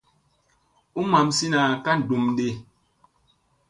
U 0.99 1.01
mamsina 1.11 1.61
ka 1.83 1.91
ndum 1.99 2.25
ɗi. 2.37 2.47